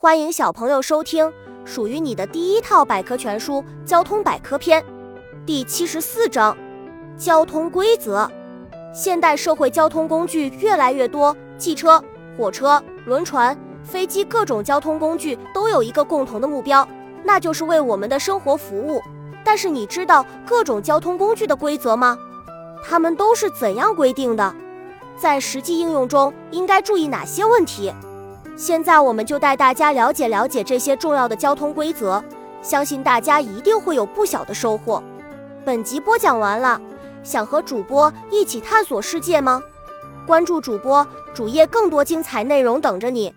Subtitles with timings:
[0.00, 1.28] 欢迎小朋友收听
[1.64, 3.54] 属于你的第一套百科全书
[3.84, 4.80] 《交通百科篇》
[5.44, 6.56] 第七十四章：
[7.16, 8.30] 交通规则。
[8.94, 12.00] 现代社会交通工具越来越多，汽车、
[12.38, 16.86] 火车、轮船、飞机，各种交通工具都有一个共同的目标，
[17.24, 19.02] 那就是为我们的生活服务。
[19.44, 22.16] 但是你知道各种交通工具的规则吗？
[22.84, 24.54] 它们都是怎样规定的？
[25.16, 27.92] 在实际应用中应该注意哪些问题？
[28.58, 32.20] 现在我们就带大家了解了解这些重要的交通规则，
[32.60, 35.00] 相信大家一定会有不小的收获。
[35.64, 36.80] 本集播讲完了，
[37.22, 39.62] 想和主播一起探索世界吗？
[40.26, 43.32] 关注主播主页，更多精彩内容等着你。